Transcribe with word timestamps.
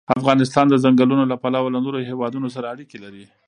افغانستان 0.19 0.65
د 0.69 0.73
چنګلونه 0.83 1.23
له 1.31 1.35
پلوه 1.43 1.69
له 1.73 1.79
نورو 1.85 1.99
هېوادونو 2.09 2.47
سره 2.55 2.65
اړیکې 2.73 2.97
لري. 3.03 3.25